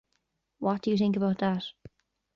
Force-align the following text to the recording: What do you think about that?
What 0.57 0.81
do 0.81 0.89
you 0.89 0.97
think 0.97 1.15
about 1.15 1.37
that? 1.37 1.63